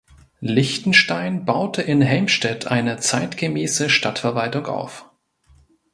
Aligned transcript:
Lichtenstein 0.39 1.45
baute 1.45 1.83
in 1.83 2.01
Helmstedt 2.01 2.65
eine 2.65 2.97
zeitgemäße 2.97 3.87
Stadtverwaltung 3.91 4.65
auf. 4.65 5.11